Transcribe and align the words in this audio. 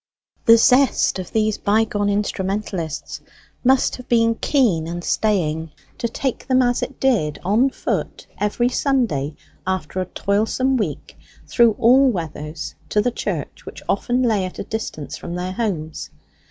The 0.45 0.57
zest 0.57 1.19
of 1.19 1.31
these 1.31 1.59
bygone 1.59 2.09
instrumentalists 2.09 3.21
must 3.63 3.97
have 3.97 4.09
been 4.09 4.33
keen 4.33 4.87
and 4.87 5.03
staying 5.03 5.73
to 5.99 6.07
take 6.07 6.47
them, 6.47 6.63
as 6.63 6.81
it 6.81 6.99
did, 6.99 7.37
on 7.43 7.69
foot 7.69 8.25
every 8.39 8.67
Sunday 8.67 9.35
after 9.67 10.01
a 10.01 10.07
toilsome 10.07 10.75
week, 10.75 11.19
through 11.45 11.73
all 11.77 12.09
weathers, 12.09 12.73
to 12.89 12.99
the 12.99 13.11
church, 13.11 13.67
which 13.67 13.83
often 13.87 14.23
lay 14.23 14.43
at 14.43 14.57
a 14.57 14.63
distance 14.63 15.17
from 15.17 15.35
their 15.35 15.51
homes. 15.51 16.09